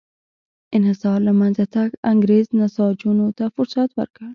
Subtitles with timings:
[0.77, 4.27] انحصار له منځه تګ انګرېز نساجانو ته فرصت ورکړ.